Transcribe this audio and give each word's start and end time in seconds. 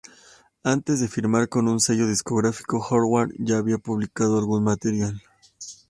Antes 0.63 0.99
de 0.99 1.07
firmar 1.07 1.47
con 1.47 1.67
un 1.67 1.79
sello 1.79 2.07
discográfico, 2.07 2.83
Howard 2.89 3.33
ya 3.37 3.57
había 3.59 3.77
publicado 3.77 4.39
algún 4.39 4.63
material. 4.63 5.21